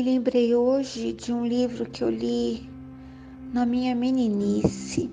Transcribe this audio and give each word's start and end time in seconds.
me 0.00 0.12
lembrei 0.12 0.54
hoje 0.54 1.12
de 1.12 1.30
um 1.30 1.44
livro 1.44 1.84
que 1.84 2.02
eu 2.02 2.08
li 2.08 2.70
na 3.52 3.66
minha 3.66 3.94
meninice. 3.94 5.10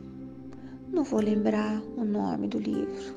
Não 0.94 1.04
vou 1.04 1.20
lembrar 1.20 1.82
o 1.98 2.06
nome 2.06 2.48
do 2.48 2.58
livro, 2.58 3.14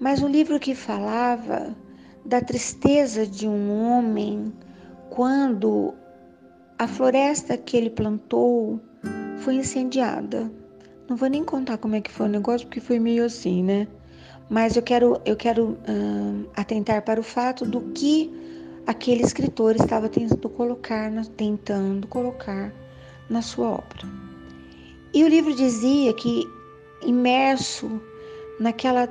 mas 0.00 0.20
um 0.20 0.26
livro 0.26 0.58
que 0.58 0.74
falava 0.74 1.72
da 2.26 2.40
tristeza 2.40 3.24
de 3.24 3.46
um 3.46 3.70
homem 3.70 4.52
quando 5.08 5.94
a 6.76 6.88
floresta 6.88 7.56
que 7.56 7.76
ele 7.76 7.90
plantou 7.90 8.80
foi 9.36 9.54
incendiada. 9.54 10.50
Não 11.08 11.14
vou 11.16 11.28
nem 11.28 11.44
contar 11.44 11.78
como 11.78 11.94
é 11.94 12.00
que 12.00 12.10
foi 12.10 12.26
o 12.26 12.30
negócio, 12.30 12.66
porque 12.66 12.80
foi 12.80 12.98
meio 12.98 13.24
assim, 13.24 13.62
né? 13.62 13.86
Mas 14.50 14.74
eu 14.74 14.82
quero, 14.82 15.20
eu 15.24 15.36
quero 15.36 15.78
hum, 15.88 16.44
atentar 16.56 17.02
para 17.02 17.20
o 17.20 17.22
fato 17.22 17.64
do 17.64 17.82
que 17.92 18.42
aquele 18.86 19.22
escritor 19.22 19.76
estava 19.76 20.08
tentando 20.08 20.48
colocar, 20.48 21.10
tentando 21.36 22.06
colocar 22.06 22.72
na 23.28 23.42
sua 23.42 23.70
obra. 23.70 24.06
E 25.14 25.22
o 25.24 25.28
livro 25.28 25.54
dizia 25.54 26.12
que, 26.14 26.46
imerso 27.04 28.00
naquela 28.58 29.08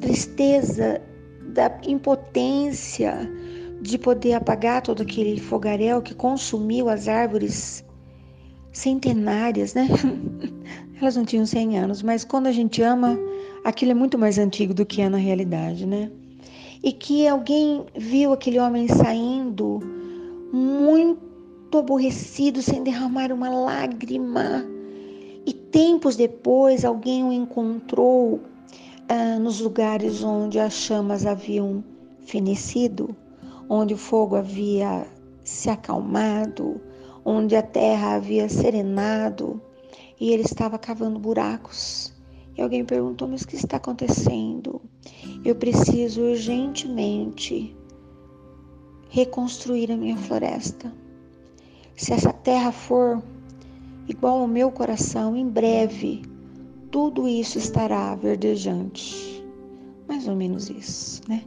tristeza 0.00 1.00
da 1.48 1.70
impotência 1.86 3.30
de 3.80 3.98
poder 3.98 4.34
apagar 4.34 4.80
todo 4.82 5.02
aquele 5.02 5.40
fogaréu 5.40 6.00
que 6.00 6.14
consumiu 6.14 6.88
as 6.88 7.08
árvores 7.08 7.84
centenárias, 8.72 9.74
né? 9.74 9.88
Elas 11.00 11.16
não 11.16 11.24
tinham 11.24 11.44
100 11.44 11.78
anos, 11.78 12.02
mas 12.02 12.24
quando 12.24 12.46
a 12.46 12.52
gente 12.52 12.80
ama, 12.80 13.18
aquilo 13.64 13.90
é 13.90 13.94
muito 13.94 14.16
mais 14.16 14.38
antigo 14.38 14.72
do 14.72 14.86
que 14.86 15.02
é 15.02 15.08
na 15.08 15.18
realidade, 15.18 15.84
né? 15.84 16.10
E 16.82 16.92
que 16.92 17.26
alguém 17.26 17.84
viu 17.96 18.32
aquele 18.32 18.58
homem 18.58 18.88
saindo 18.88 19.80
muito 20.52 21.78
aborrecido, 21.78 22.60
sem 22.60 22.82
derramar 22.82 23.32
uma 23.32 23.48
lágrima. 23.48 24.66
E 25.46 25.52
tempos 25.52 26.16
depois, 26.16 26.84
alguém 26.84 27.24
o 27.24 27.32
encontrou 27.32 28.40
ah, 29.08 29.38
nos 29.38 29.60
lugares 29.60 30.22
onde 30.22 30.58
as 30.58 30.72
chamas 30.72 31.24
haviam 31.24 31.84
fenecido 32.20 33.14
onde 33.68 33.94
o 33.94 33.96
fogo 33.96 34.36
havia 34.36 35.06
se 35.42 35.70
acalmado, 35.70 36.78
onde 37.24 37.56
a 37.56 37.62
terra 37.62 38.16
havia 38.16 38.46
serenado 38.46 39.62
e 40.20 40.30
ele 40.30 40.42
estava 40.42 40.78
cavando 40.78 41.18
buracos. 41.18 42.12
Alguém 42.62 42.84
perguntou: 42.84 43.28
Mas 43.28 43.42
o 43.42 43.48
que 43.48 43.56
está 43.56 43.76
acontecendo? 43.76 44.80
Eu 45.44 45.54
preciso 45.54 46.22
urgentemente 46.22 47.76
reconstruir 49.08 49.90
a 49.90 49.96
minha 49.96 50.16
floresta. 50.16 50.92
Se 51.96 52.12
essa 52.12 52.32
terra 52.32 52.72
for 52.72 53.22
igual 54.08 54.40
ao 54.40 54.48
meu 54.48 54.70
coração, 54.70 55.36
em 55.36 55.48
breve 55.48 56.22
tudo 56.90 57.26
isso 57.26 57.58
estará 57.58 58.14
verdejante. 58.14 59.44
Mais 60.06 60.28
ou 60.28 60.36
menos 60.36 60.70
isso, 60.70 61.22
né? 61.28 61.42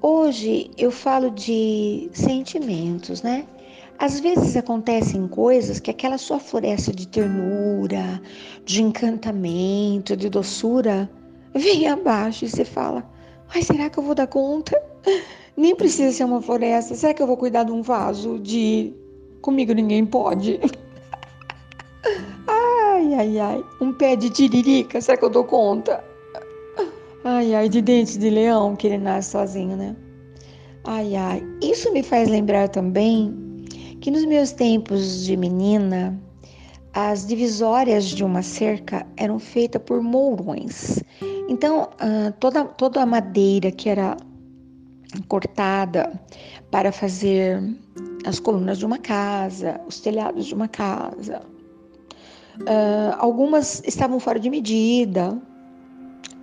Hoje 0.00 0.70
eu 0.76 0.90
falo 0.90 1.30
de 1.30 2.10
sentimentos, 2.12 3.22
né? 3.22 3.46
Às 3.98 4.20
vezes 4.20 4.56
acontecem 4.56 5.26
coisas 5.28 5.78
que 5.78 5.90
aquela 5.90 6.18
sua 6.18 6.38
floresta 6.38 6.92
de 6.92 7.06
ternura, 7.06 8.20
de 8.64 8.82
encantamento, 8.82 10.16
de 10.16 10.28
doçura, 10.28 11.08
vem 11.54 11.86
abaixo 11.88 12.44
e 12.44 12.48
você 12.48 12.64
fala: 12.64 13.08
ai, 13.54 13.62
será 13.62 13.88
que 13.88 13.98
eu 13.98 14.02
vou 14.02 14.14
dar 14.14 14.26
conta? 14.26 14.80
Nem 15.56 15.76
precisa 15.76 16.12
ser 16.12 16.24
uma 16.24 16.42
floresta. 16.42 16.94
Será 16.94 17.14
que 17.14 17.22
eu 17.22 17.26
vou 17.26 17.36
cuidar 17.36 17.62
de 17.62 17.70
um 17.70 17.82
vaso 17.82 18.40
de 18.40 18.92
comigo 19.40 19.72
ninguém 19.72 20.04
pode? 20.04 20.58
ai, 22.48 23.14
ai, 23.14 23.38
ai. 23.38 23.64
Um 23.80 23.92
pé 23.92 24.16
de 24.16 24.30
tiririca, 24.30 25.00
será 25.00 25.16
que 25.16 25.24
eu 25.24 25.30
dou 25.30 25.44
conta? 25.44 26.02
Ai, 27.22 27.54
ai, 27.54 27.68
de 27.68 27.80
dente 27.80 28.18
de 28.18 28.28
leão 28.28 28.74
que 28.74 28.88
ele 28.88 28.98
nasce 28.98 29.30
sozinho, 29.30 29.76
né? 29.76 29.94
Ai, 30.82 31.14
ai. 31.14 31.42
Isso 31.62 31.92
me 31.92 32.02
faz 32.02 32.28
lembrar 32.28 32.68
também 32.68 33.43
que 34.04 34.10
nos 34.10 34.26
meus 34.26 34.52
tempos 34.52 35.24
de 35.24 35.34
menina, 35.34 36.14
as 36.92 37.26
divisórias 37.26 38.04
de 38.04 38.22
uma 38.22 38.42
cerca 38.42 39.06
eram 39.16 39.38
feitas 39.38 39.80
por 39.80 40.02
mourões. 40.02 41.02
Então, 41.48 41.88
ah, 41.98 42.30
toda, 42.38 42.66
toda 42.66 43.00
a 43.00 43.06
madeira 43.06 43.70
que 43.72 43.88
era 43.88 44.14
cortada 45.26 46.20
para 46.70 46.92
fazer 46.92 47.62
as 48.26 48.38
colunas 48.38 48.76
de 48.76 48.84
uma 48.84 48.98
casa, 48.98 49.80
os 49.88 50.00
telhados 50.00 50.44
de 50.44 50.54
uma 50.54 50.68
casa, 50.68 51.40
ah, 52.66 53.16
algumas 53.18 53.82
estavam 53.86 54.20
fora 54.20 54.38
de 54.38 54.50
medida, 54.50 55.40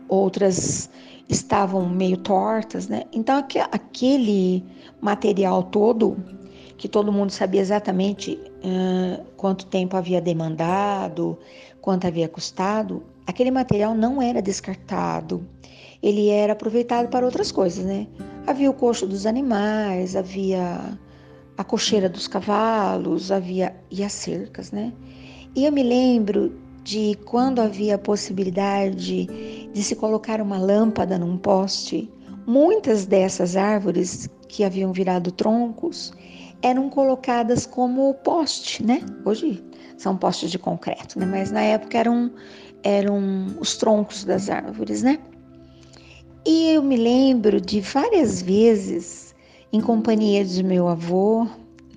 outras 0.10 0.90
estavam 1.30 1.88
meio 1.88 2.18
tortas, 2.18 2.88
né? 2.88 3.04
Então 3.14 3.38
aquele 3.72 4.66
material 5.00 5.62
todo, 5.62 6.18
que 6.82 6.90
todo 6.90 7.12
mundo 7.12 7.30
sabia 7.30 7.62
exatamente 7.62 8.40
uh, 8.64 9.24
quanto 9.38 9.68
tempo 9.68 9.96
havia 9.96 10.20
demandado, 10.20 11.38
quanto 11.80 12.08
havia 12.08 12.28
custado, 12.28 13.04
aquele 13.28 13.52
material 13.52 13.94
não 13.94 14.20
era 14.20 14.42
descartado. 14.42 15.48
Ele 16.02 16.30
era 16.30 16.54
aproveitado 16.54 17.08
para 17.08 17.24
outras 17.24 17.52
coisas, 17.52 17.86
né? 17.86 18.08
Havia 18.48 18.68
o 18.68 18.74
coxo 18.74 19.06
dos 19.06 19.28
animais, 19.28 20.16
havia 20.16 20.98
a 21.56 21.64
cocheira 21.64 22.10
dos 22.10 22.28
cavalos, 22.28 23.32
havia 23.32 23.76
e 23.92 24.04
as 24.04 24.14
cercas, 24.14 24.72
né? 24.72 24.92
E 25.56 25.66
eu 25.66 25.72
me 25.72 25.84
lembro 25.84 26.52
de 26.84 27.16
quando 27.26 27.60
havia 27.60 27.94
a 27.94 28.00
possibilidade 28.00 29.28
de 29.72 29.84
se 29.84 29.96
colocar 29.96 30.42
uma 30.42 30.58
lâmpada 30.58 31.20
num 31.20 31.38
poste, 31.38 32.12
muitas 32.48 33.06
dessas 33.06 33.56
árvores 33.56 34.28
que 34.48 34.64
haviam 34.64 34.92
virado 34.92 35.32
troncos 35.32 36.12
eram 36.62 36.90
colocadas 36.90 37.66
como 37.66 38.14
poste, 38.16 38.86
né? 38.86 39.02
Hoje 39.26 39.64
são 39.98 40.16
postes 40.18 40.52
de 40.52 40.60
concreto, 40.60 41.20
né? 41.20 41.26
Mas 41.26 41.52
na 41.52 41.62
época 41.62 41.98
eram 41.98 42.32
eram 42.84 43.48
os 43.60 43.78
troncos 43.78 44.24
das 44.24 44.50
árvores, 44.50 45.04
né? 45.04 45.20
E 46.46 46.70
eu 46.70 46.82
me 46.82 46.98
lembro 46.98 47.62
de 47.62 47.82
várias 47.82 48.42
vezes 48.42 49.36
em 49.72 49.80
companhia 49.80 50.44
de 50.44 50.64
meu 50.64 50.88
avô, 50.88 51.48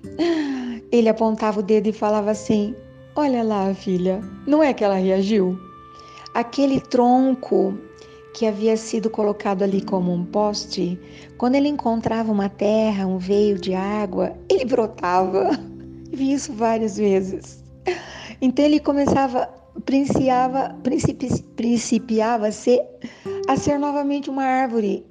ele 0.91 1.09
apontava 1.09 1.59
o 1.59 1.63
dedo 1.63 1.87
e 1.87 1.93
falava 1.93 2.31
assim: 2.31 2.75
Olha 3.15 3.43
lá, 3.43 3.73
filha, 3.73 4.21
não 4.45 4.61
é 4.61 4.73
que 4.73 4.83
ela 4.83 4.95
reagiu? 4.95 5.59
Aquele 6.33 6.79
tronco 6.79 7.77
que 8.35 8.45
havia 8.45 8.75
sido 8.75 9.09
colocado 9.09 9.63
ali 9.63 9.81
como 9.81 10.11
um 10.13 10.25
poste, 10.25 10.99
quando 11.37 11.55
ele 11.55 11.69
encontrava 11.69 12.33
uma 12.33 12.49
terra, 12.49 13.07
um 13.07 13.17
veio 13.17 13.57
de 13.57 13.73
água, 13.73 14.35
ele 14.51 14.65
brotava. 14.65 15.51
Vi 16.11 16.33
isso 16.33 16.51
várias 16.51 16.97
vezes. 16.97 17.63
Então 18.41 18.65
ele 18.65 18.81
começava, 18.81 19.47
principiava, 19.85 20.75
principi, 20.83 21.29
principiava 21.55 22.47
a 22.47 22.51
ser, 22.51 22.81
a 23.47 23.55
ser 23.55 23.79
novamente 23.79 24.29
uma 24.29 24.43
árvore. 24.43 25.05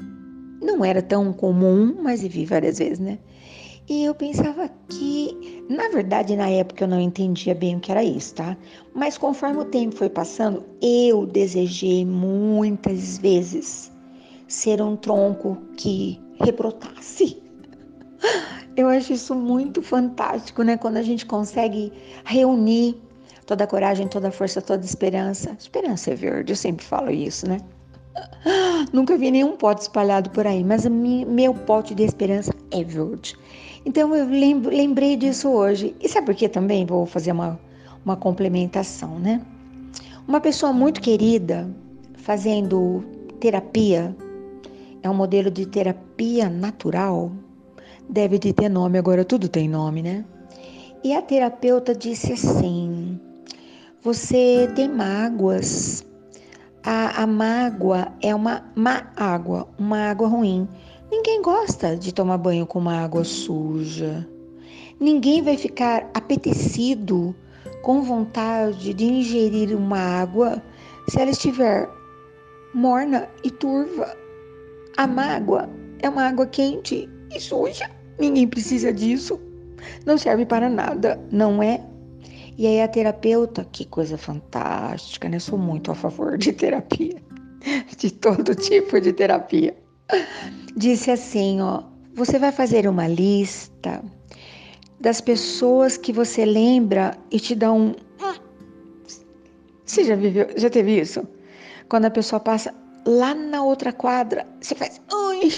Não 0.60 0.84
era 0.84 1.00
tão 1.00 1.32
comum, 1.32 1.96
mas 2.02 2.22
vi 2.22 2.44
várias 2.44 2.78
vezes, 2.78 2.98
né? 2.98 3.18
E 3.86 4.04
eu 4.04 4.14
pensava 4.14 4.70
que, 4.88 5.64
na 5.68 5.88
verdade, 5.88 6.34
na 6.34 6.48
época 6.48 6.84
eu 6.84 6.88
não 6.88 7.00
entendia 7.00 7.54
bem 7.54 7.76
o 7.76 7.80
que 7.80 7.90
era 7.90 8.02
isso, 8.02 8.34
tá? 8.34 8.56
Mas 8.94 9.18
conforme 9.18 9.58
o 9.60 9.64
tempo 9.66 9.94
foi 9.94 10.08
passando, 10.08 10.64
eu 10.80 11.26
desejei 11.26 12.04
muitas 12.06 13.18
vezes 13.18 13.92
ser 14.48 14.80
um 14.80 14.96
tronco 14.96 15.58
que 15.76 16.18
rebrotasse. 16.40 17.42
Eu 18.76 18.88
acho 18.88 19.12
isso 19.12 19.36
muito 19.36 19.80
fantástico, 19.80 20.64
né? 20.64 20.76
Quando 20.76 20.96
a 20.96 21.02
gente 21.02 21.24
consegue 21.24 21.92
reunir 22.24 23.00
toda 23.46 23.62
a 23.62 23.66
coragem, 23.68 24.08
toda 24.08 24.28
a 24.28 24.32
força, 24.32 24.60
toda 24.60 24.82
a 24.82 24.84
esperança. 24.84 25.56
Esperança 25.56 26.10
é 26.10 26.16
verde, 26.16 26.52
eu 26.52 26.56
sempre 26.56 26.84
falo 26.84 27.08
isso, 27.08 27.48
né? 27.48 27.58
Nunca 28.92 29.16
vi 29.16 29.30
nenhum 29.30 29.56
pote 29.56 29.82
espalhado 29.82 30.30
por 30.30 30.44
aí, 30.44 30.64
mas 30.64 30.84
meu 30.86 31.54
pote 31.54 31.94
de 31.94 32.02
esperança 32.02 32.52
é 32.72 32.82
verde. 32.82 33.36
Então 33.84 34.14
eu 34.14 34.26
lembrei 34.26 35.16
disso 35.16 35.50
hoje. 35.50 35.94
E 36.00 36.08
sabe 36.08 36.26
por 36.26 36.34
que 36.34 36.48
também? 36.48 36.86
Vou 36.86 37.06
fazer 37.06 37.32
uma, 37.32 37.58
uma 38.04 38.16
complementação, 38.16 39.18
né? 39.18 39.40
Uma 40.26 40.40
pessoa 40.40 40.72
muito 40.72 41.00
querida 41.00 41.68
fazendo 42.16 43.04
terapia, 43.38 44.16
é 45.02 45.10
um 45.10 45.14
modelo 45.14 45.50
de 45.50 45.66
terapia 45.66 46.48
natural, 46.48 47.30
deve 48.08 48.38
de 48.38 48.54
ter 48.54 48.70
nome, 48.70 48.98
agora 48.98 49.22
tudo 49.22 49.48
tem 49.48 49.68
nome, 49.68 50.02
né? 50.02 50.24
E 51.04 51.12
a 51.12 51.20
terapeuta 51.20 51.94
disse 51.94 52.32
assim: 52.32 53.20
Você 54.02 54.66
tem 54.74 54.88
mágoas. 54.88 56.06
A, 56.82 57.22
a 57.22 57.26
mágoa 57.26 58.08
é 58.22 58.34
uma 58.34 58.62
má 58.74 59.10
água, 59.14 59.68
uma 59.78 60.10
água 60.10 60.28
ruim. 60.28 60.66
Ninguém 61.16 61.40
gosta 61.42 61.96
de 61.96 62.12
tomar 62.12 62.38
banho 62.38 62.66
com 62.66 62.80
uma 62.80 62.96
água 62.96 63.22
suja. 63.22 64.28
Ninguém 64.98 65.42
vai 65.42 65.56
ficar 65.56 66.10
apetecido, 66.12 67.32
com 67.82 68.02
vontade 68.02 68.92
de 68.92 69.04
ingerir 69.04 69.76
uma 69.76 69.96
água 69.96 70.60
se 71.08 71.20
ela 71.20 71.30
estiver 71.30 71.88
morna 72.74 73.28
e 73.44 73.50
turva. 73.52 74.12
A 74.96 75.06
mágoa 75.06 75.70
é 76.00 76.08
uma 76.08 76.26
água 76.26 76.48
quente 76.48 77.08
e 77.32 77.40
suja. 77.40 77.88
Ninguém 78.18 78.48
precisa 78.48 78.92
disso. 78.92 79.40
Não 80.04 80.18
serve 80.18 80.44
para 80.44 80.68
nada, 80.68 81.18
não 81.30 81.62
é? 81.62 81.80
E 82.58 82.66
aí 82.66 82.82
a 82.82 82.88
terapeuta, 82.88 83.64
que 83.70 83.84
coisa 83.84 84.18
fantástica, 84.18 85.28
né? 85.28 85.38
Sou 85.38 85.60
muito 85.60 85.92
a 85.92 85.94
favor 85.94 86.36
de 86.36 86.52
terapia, 86.52 87.22
de 87.96 88.10
todo 88.10 88.52
tipo 88.56 89.00
de 89.00 89.12
terapia. 89.12 89.83
Disse 90.76 91.10
assim, 91.10 91.60
ó, 91.60 91.82
você 92.14 92.38
vai 92.38 92.52
fazer 92.52 92.86
uma 92.88 93.08
lista 93.08 94.02
das 95.00 95.20
pessoas 95.20 95.96
que 95.96 96.12
você 96.12 96.44
lembra 96.44 97.16
e 97.30 97.38
te 97.38 97.54
dá 97.54 97.72
um 97.72 97.94
Você 99.84 100.04
já 100.04 100.16
viveu, 100.16 100.48
já 100.56 100.70
teve 100.70 101.00
isso? 101.00 101.26
Quando 101.88 102.06
a 102.06 102.10
pessoa 102.10 102.40
passa 102.40 102.74
lá 103.06 103.34
na 103.34 103.62
outra 103.62 103.92
quadra, 103.92 104.46
você 104.60 104.74
faz, 104.74 105.00
ui, 105.12 105.50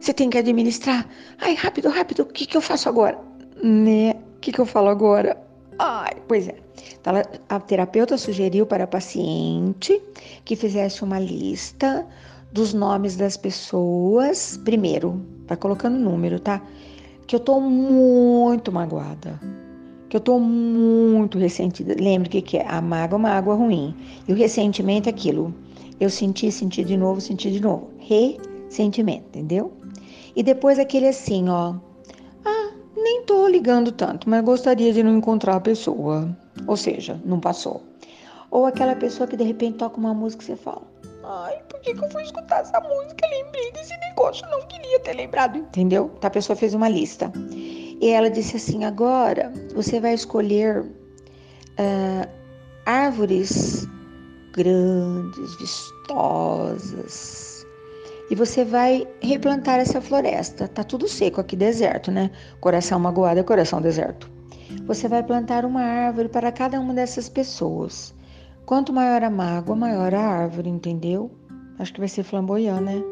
você 0.00 0.14
tem 0.14 0.30
que 0.30 0.38
administrar. 0.38 1.06
Ai, 1.38 1.54
rápido, 1.54 1.88
rápido, 1.88 2.22
o 2.22 2.26
que, 2.26 2.46
que 2.46 2.56
eu 2.56 2.62
faço 2.62 2.88
agora? 2.88 3.18
Né? 3.62 4.14
O 4.36 4.40
que, 4.40 4.52
que 4.52 4.58
eu 4.58 4.66
falo 4.66 4.88
agora? 4.88 5.36
Ai, 5.78 6.14
pois 6.26 6.48
é. 6.48 6.56
Então, 6.98 7.14
a 7.48 7.60
terapeuta 7.60 8.16
sugeriu 8.16 8.66
para 8.66 8.84
a 8.84 8.86
paciente 8.86 10.00
que 10.44 10.56
fizesse 10.56 11.02
uma 11.02 11.18
lista 11.18 12.06
dos 12.52 12.74
nomes 12.74 13.16
das 13.16 13.36
pessoas. 13.36 14.58
Primeiro, 14.64 15.20
vai 15.46 15.56
colocando 15.56 15.98
número, 15.98 16.40
tá? 16.40 16.62
Que 17.26 17.36
eu 17.36 17.40
tô 17.40 17.60
muito 17.60 18.72
magoada. 18.72 19.40
Que 20.08 20.16
eu 20.16 20.20
tô 20.20 20.38
muito 20.38 21.38
ressentida. 21.38 21.94
Lembre 21.98 22.28
que, 22.28 22.42
que 22.42 22.56
é? 22.56 22.66
A 22.66 22.80
mágoa 22.80 23.16
é 23.16 23.18
uma 23.18 23.30
água 23.30 23.54
ruim. 23.54 23.94
E 24.26 24.32
o 24.32 24.36
ressentimento 24.36 25.08
é 25.08 25.10
aquilo. 25.10 25.54
Eu 26.00 26.10
senti, 26.10 26.50
senti 26.50 26.82
de 26.82 26.96
novo, 26.96 27.20
senti 27.20 27.50
de 27.50 27.60
novo. 27.60 27.90
Ressentimento, 27.98 29.26
entendeu? 29.28 29.72
E 30.34 30.42
depois 30.42 30.78
aquele 30.78 31.06
assim, 31.06 31.48
ó. 31.48 31.74
Ah, 32.44 32.70
nem 32.96 33.22
tô 33.22 33.46
ligando 33.46 33.92
tanto, 33.92 34.28
mas 34.28 34.42
gostaria 34.44 34.92
de 34.92 35.02
não 35.02 35.16
encontrar 35.16 35.56
a 35.56 35.60
pessoa. 35.60 36.36
Ou 36.66 36.76
seja, 36.76 37.20
não 37.24 37.38
passou. 37.38 37.82
Ou 38.50 38.66
aquela 38.66 38.96
pessoa 38.96 39.28
que 39.28 39.36
de 39.36 39.44
repente 39.44 39.76
toca 39.76 39.98
uma 39.98 40.12
música 40.12 40.42
e 40.42 40.46
você 40.46 40.56
fala: 40.56 40.82
Ai, 41.22 41.58
por 41.68 41.80
que, 41.80 41.94
que 41.94 42.04
eu 42.04 42.10
fui 42.10 42.22
escutar 42.22 42.60
essa 42.60 42.80
música? 42.80 43.26
Lembrei 43.28 43.70
desse 43.72 43.96
negócio, 43.98 44.48
não 44.48 44.66
queria 44.66 44.98
ter 45.00 45.14
lembrado, 45.14 45.58
entendeu? 45.58 46.10
Então 46.16 46.28
a 46.28 46.30
pessoa 46.30 46.56
fez 46.56 46.74
uma 46.74 46.88
lista. 46.88 47.30
E 48.00 48.08
ela 48.08 48.30
disse 48.30 48.56
assim: 48.56 48.84
agora 48.84 49.52
você 49.74 50.00
vai 50.00 50.14
escolher 50.14 50.82
uh, 50.82 52.28
árvores 52.86 53.86
grandes, 54.52 55.54
vistosas, 55.56 57.66
e 58.30 58.34
você 58.34 58.64
vai 58.64 59.06
replantar 59.20 59.78
essa 59.78 60.00
floresta. 60.00 60.68
Tá 60.68 60.82
tudo 60.82 61.06
seco 61.06 61.40
aqui, 61.40 61.54
deserto, 61.54 62.10
né? 62.10 62.30
Coração 62.60 62.98
magoado 62.98 63.40
é 63.40 63.42
coração 63.42 63.82
deserto. 63.82 64.30
Você 64.86 65.08
vai 65.08 65.22
plantar 65.22 65.64
uma 65.64 65.82
árvore 65.82 66.28
para 66.28 66.50
cada 66.50 66.80
uma 66.80 66.94
dessas 66.94 67.28
pessoas. 67.28 68.14
Quanto 68.66 68.92
maior 68.92 69.22
a 69.22 69.30
mágoa, 69.30 69.74
maior 69.74 70.14
a 70.14 70.20
árvore, 70.20 70.68
entendeu? 70.68 71.30
Acho 71.78 71.92
que 71.92 72.00
vai 72.00 72.08
ser 72.08 72.22
flamboyant, 72.22 72.80
né? 72.80 73.02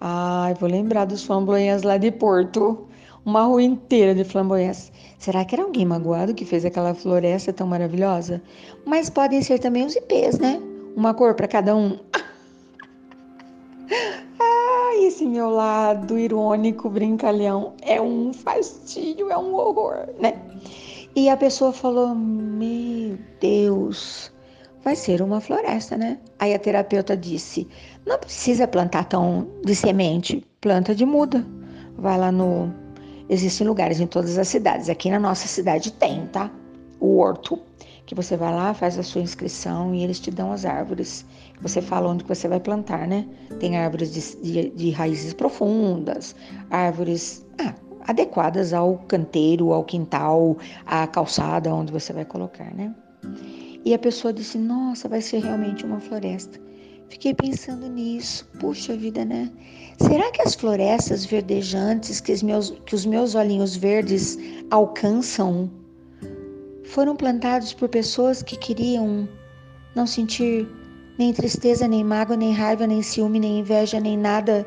Ai, 0.00 0.54
vou 0.54 0.68
lembrar 0.68 1.06
dos 1.06 1.24
flamboyants 1.24 1.82
lá 1.82 1.96
de 1.96 2.10
Porto. 2.10 2.86
Uma 3.24 3.44
rua 3.44 3.62
inteira 3.62 4.14
de 4.14 4.24
flamboyants. 4.24 4.92
Será 5.18 5.44
que 5.44 5.54
era 5.54 5.64
alguém 5.64 5.86
magoado 5.86 6.34
que 6.34 6.44
fez 6.44 6.64
aquela 6.64 6.94
floresta 6.94 7.52
tão 7.52 7.66
maravilhosa? 7.66 8.42
Mas 8.84 9.08
podem 9.08 9.42
ser 9.42 9.58
também 9.58 9.86
os 9.86 9.96
ipês, 9.96 10.38
né? 10.38 10.60
Uma 10.94 11.14
cor 11.14 11.34
para 11.34 11.48
cada 11.48 11.74
um. 11.74 11.98
esse 15.06 15.26
meu 15.26 15.50
lado 15.50 16.18
irônico, 16.18 16.88
brincalhão, 16.88 17.74
é 17.82 18.00
um 18.00 18.32
fastídio, 18.32 19.30
é 19.30 19.36
um 19.36 19.54
horror, 19.54 20.08
né? 20.20 20.40
E 21.14 21.28
a 21.28 21.36
pessoa 21.36 21.72
falou: 21.72 22.14
Meu 22.14 23.18
Deus, 23.40 24.32
vai 24.84 24.94
ser 24.94 25.22
uma 25.22 25.40
floresta, 25.40 25.96
né? 25.96 26.18
Aí 26.38 26.54
a 26.54 26.58
terapeuta 26.58 27.16
disse: 27.16 27.66
Não 28.06 28.18
precisa 28.18 28.68
plantar 28.68 29.04
tão 29.04 29.48
de 29.64 29.74
semente, 29.74 30.44
planta 30.60 30.94
de 30.94 31.06
muda. 31.06 31.44
Vai 31.96 32.18
lá 32.18 32.30
no. 32.30 32.72
Existem 33.28 33.66
lugares 33.66 33.98
em 33.98 34.06
todas 34.06 34.36
as 34.36 34.46
cidades. 34.48 34.90
Aqui 34.90 35.10
na 35.10 35.18
nossa 35.18 35.48
cidade 35.48 35.90
tem, 35.92 36.26
tá? 36.26 36.50
O 37.00 37.16
horto 37.18 37.58
que 38.06 38.14
você 38.14 38.36
vai 38.36 38.52
lá, 38.52 38.74
faz 38.74 38.98
a 38.98 39.02
sua 39.02 39.22
inscrição 39.22 39.94
e 39.94 40.04
eles 40.04 40.20
te 40.20 40.30
dão 40.30 40.52
as 40.52 40.66
árvores. 40.66 41.24
Você 41.62 41.80
fala 41.80 42.10
onde 42.10 42.22
você 42.24 42.46
vai 42.46 42.60
plantar, 42.60 43.06
né? 43.06 43.26
Tem 43.58 43.78
árvores 43.78 44.12
de, 44.12 44.36
de, 44.42 44.70
de 44.70 44.90
raízes 44.90 45.32
profundas, 45.32 46.36
árvores 46.68 47.46
ah, 47.58 47.74
adequadas 48.06 48.74
ao 48.74 48.98
canteiro, 49.08 49.72
ao 49.72 49.84
quintal, 49.84 50.58
à 50.84 51.06
calçada 51.06 51.74
onde 51.74 51.90
você 51.90 52.12
vai 52.12 52.26
colocar, 52.26 52.74
né? 52.74 52.94
E 53.84 53.92
a 53.92 53.98
pessoa 53.98 54.32
disse: 54.32 54.58
Nossa, 54.58 55.08
vai 55.08 55.20
ser 55.20 55.42
realmente 55.42 55.84
uma 55.84 56.00
floresta. 56.00 56.60
Fiquei 57.08 57.34
pensando 57.34 57.86
nisso. 57.88 58.48
Puxa 58.58 58.96
vida, 58.96 59.24
né? 59.24 59.50
Será 59.98 60.30
que 60.32 60.42
as 60.42 60.54
florestas 60.54 61.24
verdejantes 61.24 62.20
que 62.20 62.32
os 62.32 62.42
meus, 62.42 62.70
que 62.86 62.94
os 62.94 63.06
meus 63.06 63.34
olhinhos 63.34 63.76
verdes 63.76 64.38
alcançam 64.70 65.70
foram 66.84 67.16
plantados 67.16 67.72
por 67.72 67.88
pessoas 67.88 68.42
que 68.42 68.56
queriam 68.56 69.28
não 69.94 70.06
sentir 70.06 70.68
nem 71.18 71.32
tristeza, 71.32 71.86
nem 71.86 72.04
mágoa, 72.04 72.36
nem 72.36 72.52
raiva, 72.52 72.86
nem 72.86 73.02
ciúme, 73.02 73.40
nem 73.40 73.60
inveja, 73.60 74.00
nem 74.00 74.18
nada 74.18 74.66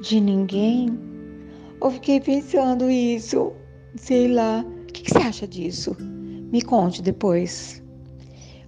de 0.00 0.20
ninguém? 0.20 0.98
Eu 1.80 1.90
fiquei 1.90 2.20
pensando 2.20 2.90
isso, 2.90 3.52
sei 3.96 4.28
lá. 4.28 4.64
O 4.64 4.92
que, 4.92 5.10
você 5.10 5.18
acha 5.18 5.46
disso? 5.46 5.96
Me 6.00 6.62
conte 6.62 7.02
depois. 7.02 7.82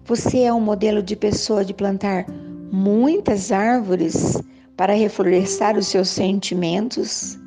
Você 0.09 0.45
é 0.45 0.55
um 0.55 0.61
modelo 0.61 1.03
de 1.03 1.15
pessoa 1.15 1.63
de 1.63 1.75
plantar 1.75 2.25
muitas 2.73 3.53
árvores 3.53 4.43
para 4.75 4.95
reflorestar 4.95 5.77
os 5.77 5.87
seus 5.87 6.09
sentimentos? 6.09 7.39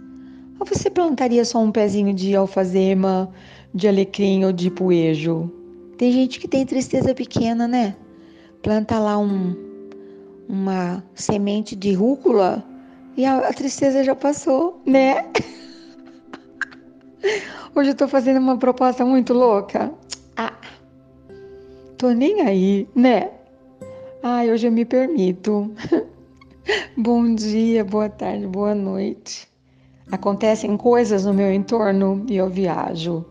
Ou 0.59 0.65
você 0.67 0.87
plantaria 0.87 1.43
só 1.43 1.57
um 1.57 1.71
pezinho 1.71 2.13
de 2.13 2.35
alfazema, 2.35 3.31
de 3.73 3.87
alecrim 3.87 4.45
ou 4.45 4.51
de 4.51 4.69
poejo. 4.69 5.51
Tem 5.97 6.11
gente 6.11 6.39
que 6.39 6.47
tem 6.47 6.63
tristeza 6.63 7.15
pequena, 7.15 7.67
né? 7.67 7.95
Planta 8.61 8.99
lá 8.99 9.17
um, 9.17 9.55
uma 10.47 11.03
semente 11.15 11.75
de 11.75 11.93
rúcula 11.93 12.63
e 13.17 13.25
a, 13.25 13.39
a 13.39 13.53
tristeza 13.53 14.03
já 14.03 14.13
passou, 14.13 14.79
né? 14.85 15.25
Hoje 17.73 17.89
eu 17.89 17.95
tô 17.95 18.07
fazendo 18.07 18.37
uma 18.37 18.59
proposta 18.59 19.03
muito 19.03 19.33
louca. 19.33 19.91
Tô 22.01 22.09
nem 22.09 22.41
aí, 22.41 22.87
né? 22.95 23.29
Ai, 24.23 24.51
hoje 24.51 24.65
eu 24.65 24.71
me 24.71 24.83
permito. 24.83 25.71
Bom 26.97 27.35
dia, 27.35 27.85
boa 27.85 28.09
tarde, 28.09 28.47
boa 28.47 28.73
noite. 28.73 29.47
Acontecem 30.11 30.75
coisas 30.77 31.27
no 31.27 31.31
meu 31.31 31.53
entorno 31.53 32.25
e 32.27 32.37
eu 32.37 32.49
viajo 32.49 33.23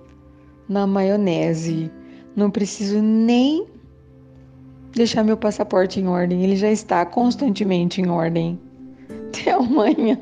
na 0.68 0.86
maionese. 0.86 1.90
Não 2.36 2.48
preciso 2.48 3.02
nem 3.02 3.66
deixar 4.92 5.24
meu 5.24 5.36
passaporte 5.36 5.98
em 5.98 6.06
ordem, 6.06 6.44
ele 6.44 6.54
já 6.54 6.70
está 6.70 7.04
constantemente 7.04 8.00
em 8.00 8.08
ordem. 8.08 8.56
Até 9.30 9.50
amanhã. 9.50 10.16